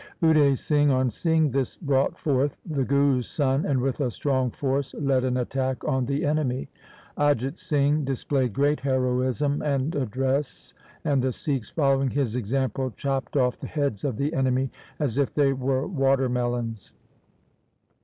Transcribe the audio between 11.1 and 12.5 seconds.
the Sikhs following his